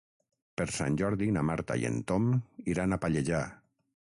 [0.61, 2.27] Per Sant Jordi na Marta i en Tom
[2.75, 3.45] iran a Pallejà.